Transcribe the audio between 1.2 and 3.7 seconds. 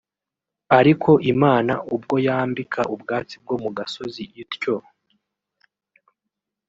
Imana ubwo yambika ubwatsi bwo mu